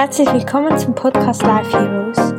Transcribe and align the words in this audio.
Herzlich 0.00 0.32
willkommen 0.32 0.78
zum 0.78 0.94
Podcast 0.94 1.42
Life 1.42 1.78
Heroes, 1.78 2.32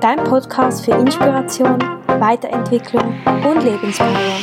dein 0.00 0.16
Podcast 0.24 0.82
für 0.82 0.92
Inspiration, 0.92 1.78
Weiterentwicklung 2.06 3.14
und 3.44 3.62
Lebenspower. 3.62 4.40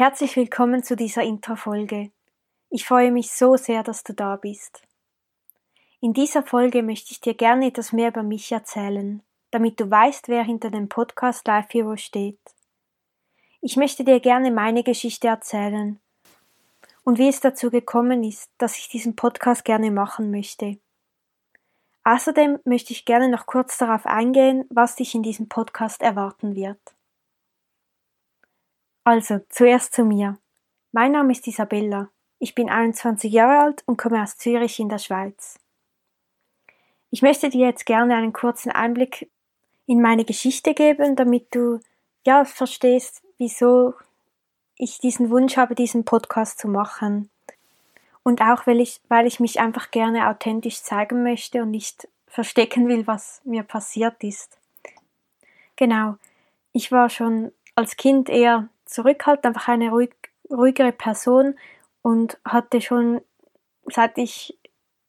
Herzlich 0.00 0.34
willkommen 0.34 0.82
zu 0.82 0.96
dieser 0.96 1.22
Intro-Folge. 1.24 2.10
Ich 2.70 2.86
freue 2.86 3.12
mich 3.12 3.32
so 3.32 3.56
sehr, 3.56 3.82
dass 3.82 4.02
du 4.02 4.14
da 4.14 4.36
bist. 4.36 4.80
In 6.00 6.14
dieser 6.14 6.42
Folge 6.42 6.82
möchte 6.82 7.12
ich 7.12 7.20
dir 7.20 7.34
gerne 7.34 7.66
etwas 7.66 7.92
mehr 7.92 8.08
über 8.08 8.22
mich 8.22 8.50
erzählen, 8.50 9.22
damit 9.50 9.78
du 9.78 9.90
weißt, 9.90 10.28
wer 10.28 10.42
hinter 10.42 10.70
dem 10.70 10.88
Podcast 10.88 11.46
Life 11.46 11.68
Hero 11.72 11.96
steht. 11.96 12.40
Ich 13.60 13.76
möchte 13.76 14.02
dir 14.02 14.20
gerne 14.20 14.50
meine 14.50 14.84
Geschichte 14.84 15.28
erzählen 15.28 16.00
und 17.04 17.18
wie 17.18 17.28
es 17.28 17.40
dazu 17.40 17.68
gekommen 17.70 18.24
ist, 18.24 18.50
dass 18.56 18.78
ich 18.78 18.88
diesen 18.88 19.16
Podcast 19.16 19.66
gerne 19.66 19.90
machen 19.90 20.30
möchte. 20.30 20.78
Außerdem 22.04 22.58
möchte 22.64 22.94
ich 22.94 23.04
gerne 23.04 23.28
noch 23.28 23.44
kurz 23.44 23.76
darauf 23.76 24.06
eingehen, 24.06 24.64
was 24.70 24.96
dich 24.96 25.14
in 25.14 25.22
diesem 25.22 25.50
Podcast 25.50 26.00
erwarten 26.00 26.56
wird. 26.56 26.80
Also, 29.10 29.40
zuerst 29.48 29.92
zu 29.92 30.04
mir. 30.04 30.38
Mein 30.92 31.10
Name 31.10 31.32
ist 31.32 31.44
Isabella. 31.48 32.10
Ich 32.38 32.54
bin 32.54 32.70
21 32.70 33.32
Jahre 33.32 33.64
alt 33.64 33.82
und 33.86 33.96
komme 33.96 34.22
aus 34.22 34.36
Zürich 34.36 34.78
in 34.78 34.88
der 34.88 34.98
Schweiz. 34.98 35.58
Ich 37.10 37.20
möchte 37.20 37.48
dir 37.48 37.66
jetzt 37.66 37.86
gerne 37.86 38.14
einen 38.14 38.32
kurzen 38.32 38.70
Einblick 38.70 39.28
in 39.86 40.00
meine 40.00 40.24
Geschichte 40.24 40.74
geben, 40.74 41.16
damit 41.16 41.52
du 41.52 41.80
ja 42.24 42.44
verstehst, 42.44 43.24
wieso 43.36 43.94
ich 44.76 45.00
diesen 45.00 45.28
Wunsch 45.30 45.56
habe, 45.56 45.74
diesen 45.74 46.04
Podcast 46.04 46.60
zu 46.60 46.68
machen. 46.68 47.30
Und 48.22 48.40
auch 48.42 48.64
weil 48.68 48.80
ich, 48.80 49.00
weil 49.08 49.26
ich 49.26 49.40
mich 49.40 49.58
einfach 49.58 49.90
gerne 49.90 50.28
authentisch 50.28 50.82
zeigen 50.84 51.24
möchte 51.24 51.62
und 51.62 51.72
nicht 51.72 52.06
verstecken 52.28 52.86
will, 52.86 53.08
was 53.08 53.40
mir 53.42 53.64
passiert 53.64 54.22
ist. 54.22 54.56
Genau. 55.74 56.14
Ich 56.72 56.92
war 56.92 57.10
schon 57.10 57.50
als 57.74 57.96
Kind 57.96 58.28
eher 58.28 58.68
zurückhaltend, 58.90 59.46
einfach 59.46 59.68
eine 59.68 59.90
ruhig, 59.90 60.14
ruhigere 60.50 60.92
Person 60.92 61.54
und 62.02 62.38
hatte 62.44 62.80
schon, 62.80 63.20
seit 63.86 64.18
ich 64.18 64.58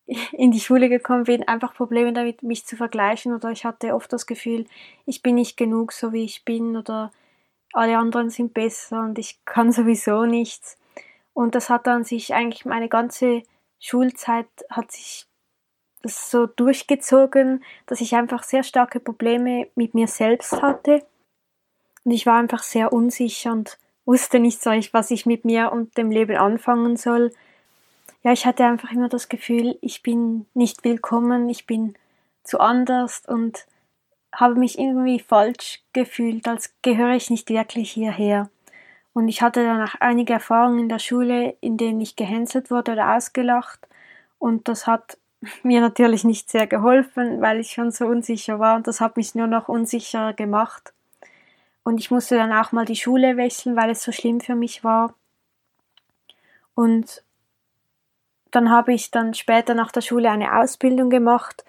in 0.31 0.51
die 0.51 0.59
Schule 0.59 0.89
gekommen 0.89 1.25
bin, 1.25 1.47
einfach 1.47 1.73
Probleme 1.73 2.13
damit, 2.13 2.43
mich 2.43 2.65
zu 2.65 2.75
vergleichen 2.75 3.33
oder 3.33 3.51
ich 3.51 3.65
hatte 3.65 3.95
oft 3.95 4.11
das 4.13 4.25
Gefühl, 4.25 4.65
ich 5.05 5.21
bin 5.21 5.35
nicht 5.35 5.57
genug, 5.57 5.91
so 5.91 6.13
wie 6.13 6.23
ich 6.23 6.45
bin 6.45 6.77
oder 6.77 7.11
alle 7.73 7.97
anderen 7.97 8.29
sind 8.29 8.53
besser 8.53 9.01
und 9.01 9.17
ich 9.17 9.39
kann 9.45 9.71
sowieso 9.71 10.25
nichts. 10.25 10.77
Und 11.33 11.55
das 11.55 11.69
hat 11.69 11.87
dann 11.87 12.03
sich 12.03 12.33
eigentlich 12.33 12.65
meine 12.65 12.89
ganze 12.89 13.43
Schulzeit 13.79 14.49
hat 14.69 14.91
sich 14.91 15.25
das 16.03 16.29
so 16.29 16.45
durchgezogen, 16.45 17.63
dass 17.85 18.01
ich 18.01 18.15
einfach 18.15 18.43
sehr 18.43 18.63
starke 18.63 18.99
Probleme 18.99 19.67
mit 19.75 19.93
mir 19.93 20.07
selbst 20.07 20.61
hatte 20.61 21.05
und 22.03 22.11
ich 22.11 22.25
war 22.25 22.37
einfach 22.37 22.63
sehr 22.63 22.93
unsicher 22.93 23.51
und 23.51 23.77
wusste 24.05 24.39
nicht 24.39 24.61
so 24.61 24.69
recht, 24.69 24.93
was 24.93 25.11
ich 25.11 25.25
mit 25.25 25.45
mir 25.45 25.71
und 25.71 25.97
dem 25.97 26.11
Leben 26.11 26.37
anfangen 26.37 26.97
soll. 26.97 27.31
Ja, 28.23 28.31
ich 28.31 28.45
hatte 28.45 28.65
einfach 28.65 28.91
immer 28.91 29.09
das 29.09 29.29
Gefühl, 29.29 29.77
ich 29.81 30.03
bin 30.03 30.45
nicht 30.53 30.83
willkommen, 30.83 31.49
ich 31.49 31.65
bin 31.65 31.95
zu 32.43 32.59
anders 32.59 33.23
und 33.27 33.65
habe 34.33 34.55
mich 34.55 34.79
irgendwie 34.79 35.19
falsch 35.19 35.81
gefühlt, 35.93 36.47
als 36.47 36.73
gehöre 36.81 37.15
ich 37.15 37.29
nicht 37.29 37.49
wirklich 37.49 37.91
hierher. 37.91 38.49
Und 39.13 39.27
ich 39.27 39.41
hatte 39.41 39.63
dann 39.63 39.81
auch 39.81 39.95
einige 39.99 40.33
Erfahrungen 40.33 40.79
in 40.79 40.89
der 40.89 40.99
Schule, 40.99 41.55
in 41.59 41.77
denen 41.77 41.99
ich 41.99 42.15
gehänselt 42.15 42.71
wurde 42.71 42.93
oder 42.93 43.15
ausgelacht. 43.15 43.87
Und 44.39 44.67
das 44.67 44.87
hat 44.87 45.17
mir 45.63 45.81
natürlich 45.81 46.23
nicht 46.23 46.49
sehr 46.49 46.67
geholfen, 46.67 47.41
weil 47.41 47.59
ich 47.59 47.71
schon 47.71 47.91
so 47.91 48.07
unsicher 48.07 48.59
war 48.59 48.77
und 48.77 48.87
das 48.87 49.01
hat 49.01 49.17
mich 49.17 49.35
nur 49.35 49.47
noch 49.47 49.67
unsicherer 49.67 50.33
gemacht. 50.33 50.93
Und 51.83 51.99
ich 51.99 52.11
musste 52.11 52.35
dann 52.35 52.53
auch 52.53 52.71
mal 52.71 52.85
die 52.85 52.95
Schule 52.95 53.37
wechseln, 53.37 53.75
weil 53.75 53.89
es 53.89 54.03
so 54.03 54.11
schlimm 54.11 54.39
für 54.39 54.55
mich 54.55 54.83
war. 54.83 55.15
Und 56.75 57.23
dann 58.51 58.69
habe 58.69 58.93
ich 58.93 59.11
dann 59.11 59.33
später 59.33 59.73
nach 59.73 59.91
der 59.91 60.01
Schule 60.01 60.29
eine 60.29 60.59
Ausbildung 60.59 61.09
gemacht 61.09 61.63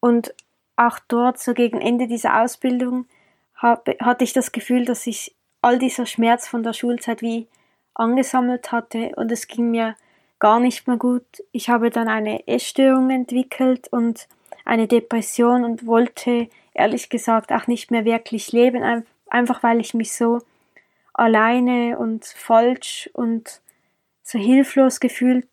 und 0.00 0.34
auch 0.76 0.98
dort, 1.08 1.38
so 1.38 1.54
gegen 1.54 1.80
Ende 1.80 2.06
dieser 2.06 2.42
Ausbildung, 2.42 3.06
habe, 3.54 3.96
hatte 4.00 4.24
ich 4.24 4.32
das 4.32 4.52
Gefühl, 4.52 4.84
dass 4.84 5.04
sich 5.04 5.34
all 5.62 5.78
dieser 5.78 6.06
Schmerz 6.06 6.46
von 6.46 6.62
der 6.62 6.74
Schulzeit 6.74 7.22
wie 7.22 7.48
angesammelt 7.94 8.72
hatte 8.72 9.12
und 9.16 9.32
es 9.32 9.48
ging 9.48 9.70
mir 9.70 9.96
gar 10.38 10.60
nicht 10.60 10.86
mehr 10.86 10.98
gut. 10.98 11.24
Ich 11.50 11.70
habe 11.70 11.90
dann 11.90 12.08
eine 12.08 12.46
Essstörung 12.46 13.10
entwickelt 13.10 13.88
und 13.90 14.28
eine 14.64 14.86
Depression 14.86 15.64
und 15.64 15.86
wollte 15.86 16.48
ehrlich 16.74 17.08
gesagt 17.08 17.52
auch 17.52 17.66
nicht 17.66 17.90
mehr 17.90 18.04
wirklich 18.04 18.52
leben, 18.52 19.06
einfach 19.28 19.62
weil 19.62 19.80
ich 19.80 19.94
mich 19.94 20.14
so 20.14 20.40
alleine 21.14 21.98
und 21.98 22.24
falsch 22.24 23.08
und 23.12 23.60
so 24.22 24.38
hilflos 24.38 25.00
gefühlt 25.00 25.46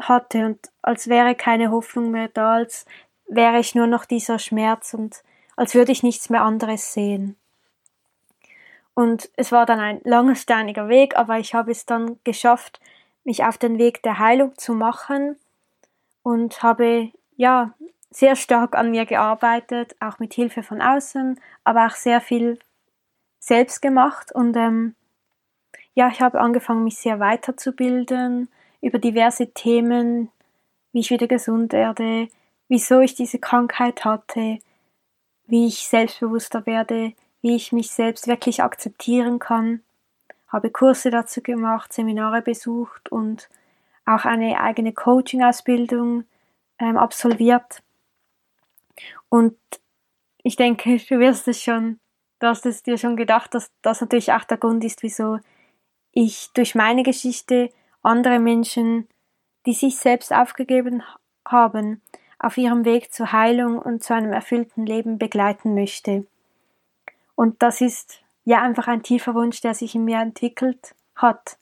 hatte 0.00 0.46
und 0.46 0.58
als 0.82 1.08
wäre 1.08 1.34
keine 1.34 1.70
Hoffnung 1.70 2.10
mehr 2.10 2.28
da, 2.28 2.54
als 2.54 2.86
wäre 3.26 3.58
ich 3.58 3.74
nur 3.74 3.86
noch 3.86 4.04
dieser 4.04 4.38
Schmerz 4.38 4.94
und 4.94 5.22
als 5.56 5.74
würde 5.74 5.92
ich 5.92 6.02
nichts 6.02 6.30
mehr 6.30 6.42
anderes 6.42 6.92
sehen. 6.92 7.36
Und 8.94 9.28
es 9.36 9.50
war 9.50 9.66
dann 9.66 9.80
ein 9.80 10.00
langer, 10.04 10.36
steiniger 10.36 10.88
Weg, 10.88 11.16
aber 11.16 11.38
ich 11.38 11.54
habe 11.54 11.72
es 11.72 11.84
dann 11.84 12.18
geschafft, 12.24 12.80
mich 13.24 13.44
auf 13.44 13.58
den 13.58 13.78
Weg 13.78 14.02
der 14.02 14.18
Heilung 14.18 14.56
zu 14.56 14.72
machen 14.72 15.36
und 16.22 16.62
habe 16.62 17.10
ja 17.36 17.74
sehr 18.10 18.36
stark 18.36 18.76
an 18.76 18.92
mir 18.92 19.06
gearbeitet, 19.06 19.96
auch 19.98 20.20
mit 20.20 20.34
Hilfe 20.34 20.62
von 20.62 20.80
außen, 20.80 21.40
aber 21.64 21.86
auch 21.86 21.96
sehr 21.96 22.20
viel 22.20 22.60
selbst 23.44 23.82
gemacht 23.82 24.32
und 24.32 24.56
ähm, 24.56 24.94
ja, 25.94 26.08
ich 26.08 26.20
habe 26.20 26.40
angefangen, 26.40 26.82
mich 26.82 26.96
sehr 26.96 27.20
weiterzubilden 27.20 28.48
über 28.80 28.98
diverse 28.98 29.52
Themen, 29.52 30.30
wie 30.92 31.00
ich 31.00 31.10
wieder 31.10 31.26
gesund 31.26 31.72
werde, 31.72 32.28
wieso 32.68 33.00
ich 33.00 33.14
diese 33.14 33.38
Krankheit 33.38 34.04
hatte, 34.04 34.58
wie 35.46 35.66
ich 35.66 35.86
selbstbewusster 35.86 36.64
werde, 36.64 37.12
wie 37.42 37.54
ich 37.54 37.70
mich 37.70 37.90
selbst 37.90 38.26
wirklich 38.26 38.62
akzeptieren 38.62 39.38
kann. 39.38 39.82
Habe 40.48 40.70
Kurse 40.70 41.10
dazu 41.10 41.42
gemacht, 41.42 41.92
Seminare 41.92 42.40
besucht 42.40 43.12
und 43.12 43.50
auch 44.06 44.24
eine 44.24 44.58
eigene 44.60 44.94
Coaching-Ausbildung 44.94 46.24
ähm, 46.78 46.96
absolviert. 46.96 47.82
Und 49.28 49.58
ich 50.42 50.56
denke, 50.56 50.96
du 51.08 51.18
wirst 51.18 51.46
es 51.46 51.62
schon 51.62 52.00
du 52.38 52.46
hast 52.46 52.66
es 52.66 52.82
dir 52.82 52.98
schon 52.98 53.16
gedacht, 53.16 53.54
dass 53.54 53.70
das 53.82 54.00
natürlich 54.00 54.32
auch 54.32 54.44
der 54.44 54.58
Grund 54.58 54.84
ist, 54.84 55.02
wieso 55.02 55.38
ich 56.12 56.50
durch 56.54 56.74
meine 56.74 57.02
Geschichte 57.02 57.70
andere 58.02 58.38
Menschen, 58.38 59.08
die 59.66 59.72
sich 59.72 59.96
selbst 59.96 60.32
aufgegeben 60.32 61.02
haben, 61.46 62.02
auf 62.38 62.56
ihrem 62.56 62.84
Weg 62.84 63.12
zur 63.12 63.32
Heilung 63.32 63.78
und 63.78 64.02
zu 64.02 64.14
einem 64.14 64.32
erfüllten 64.32 64.86
Leben 64.86 65.18
begleiten 65.18 65.74
möchte. 65.74 66.26
Und 67.34 67.62
das 67.62 67.80
ist 67.80 68.20
ja 68.44 68.62
einfach 68.62 68.86
ein 68.86 69.02
tiefer 69.02 69.34
Wunsch, 69.34 69.60
der 69.60 69.74
sich 69.74 69.94
in 69.94 70.04
mir 70.04 70.20
entwickelt 70.20 70.94
hat. 71.16 71.56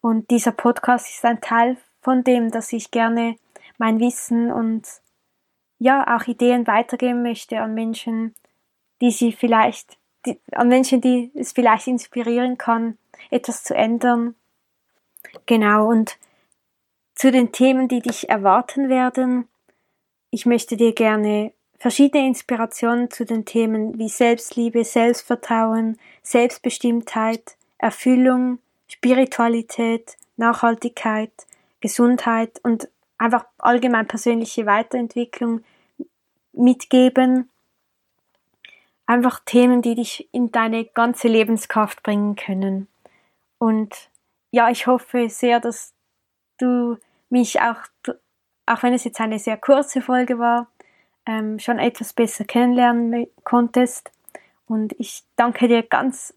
Und 0.00 0.30
dieser 0.30 0.52
Podcast 0.52 1.08
ist 1.08 1.24
ein 1.24 1.40
Teil 1.40 1.78
von 2.02 2.22
dem, 2.22 2.50
dass 2.50 2.72
ich 2.72 2.90
gerne 2.90 3.36
mein 3.78 3.98
Wissen 3.98 4.52
und 4.52 4.86
ja 5.78 6.16
auch 6.16 6.26
Ideen 6.26 6.66
weitergeben 6.66 7.22
möchte 7.22 7.60
an 7.60 7.74
Menschen, 7.74 8.34
die 9.00 9.10
sie 9.10 9.32
vielleicht 9.32 9.98
die, 10.26 10.40
an 10.52 10.68
Menschen, 10.68 11.00
die 11.00 11.30
es 11.34 11.52
vielleicht 11.52 11.86
inspirieren 11.86 12.58
kann, 12.58 12.98
etwas 13.30 13.64
zu 13.64 13.74
ändern. 13.74 14.34
Genau, 15.46 15.88
und 15.88 16.18
zu 17.14 17.30
den 17.30 17.52
Themen, 17.52 17.88
die 17.88 18.00
dich 18.00 18.28
erwarten 18.28 18.88
werden. 18.88 19.48
Ich 20.30 20.46
möchte 20.46 20.76
dir 20.76 20.92
gerne 20.92 21.52
verschiedene 21.78 22.26
Inspirationen 22.26 23.10
zu 23.10 23.24
den 23.24 23.44
Themen 23.44 23.98
wie 23.98 24.08
Selbstliebe, 24.08 24.84
Selbstvertrauen, 24.84 25.98
Selbstbestimmtheit, 26.22 27.56
Erfüllung, 27.78 28.58
Spiritualität, 28.88 30.16
Nachhaltigkeit, 30.36 31.32
Gesundheit 31.80 32.60
und 32.62 32.88
einfach 33.18 33.46
allgemein 33.58 34.06
persönliche 34.06 34.66
Weiterentwicklung 34.66 35.62
mitgeben 36.52 37.48
einfach 39.06 39.40
Themen, 39.44 39.82
die 39.82 39.94
dich 39.94 40.28
in 40.32 40.50
deine 40.50 40.84
ganze 40.84 41.28
Lebenskraft 41.28 42.02
bringen 42.02 42.36
können. 42.36 42.88
Und 43.58 44.10
ja, 44.50 44.70
ich 44.70 44.86
hoffe 44.86 45.28
sehr, 45.28 45.60
dass 45.60 45.94
du 46.58 46.98
mich 47.30 47.60
auch, 47.60 47.78
auch 48.66 48.82
wenn 48.82 48.94
es 48.94 49.04
jetzt 49.04 49.20
eine 49.20 49.38
sehr 49.38 49.56
kurze 49.56 50.02
Folge 50.02 50.38
war, 50.38 50.68
ähm, 51.26 51.58
schon 51.58 51.78
etwas 51.78 52.12
besser 52.12 52.44
kennenlernen 52.44 53.26
konntest. 53.44 54.10
Und 54.66 54.94
ich 54.98 55.24
danke 55.36 55.68
dir 55.68 55.82
ganz 55.82 56.34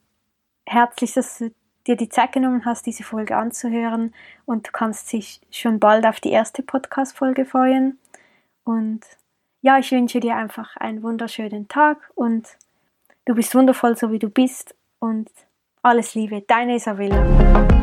herzlich, 0.65 1.13
dass 1.13 1.39
du 1.39 1.51
dir 1.87 1.95
die 1.95 2.09
Zeit 2.09 2.31
genommen 2.31 2.65
hast, 2.65 2.85
diese 2.85 3.03
Folge 3.03 3.35
anzuhören. 3.35 4.13
Und 4.45 4.67
du 4.67 4.71
kannst 4.71 5.11
dich 5.11 5.41
schon 5.51 5.79
bald 5.79 6.05
auf 6.05 6.19
die 6.19 6.31
erste 6.31 6.61
Podcast-Folge 6.61 7.45
freuen. 7.45 7.99
Und 8.63 9.01
ja, 9.61 9.77
ich 9.79 9.91
wünsche 9.91 10.19
dir 10.19 10.35
einfach 10.35 10.75
einen 10.77 11.03
wunderschönen 11.03 11.67
Tag 11.67 11.97
und 12.15 12.47
du 13.25 13.35
bist 13.35 13.53
wundervoll, 13.55 13.97
so 13.97 14.11
wie 14.11 14.19
du 14.19 14.29
bist. 14.29 14.75
Und 14.99 15.29
alles 15.81 16.15
Liebe, 16.15 16.41
deine 16.41 16.75
Isabella. 16.75 17.78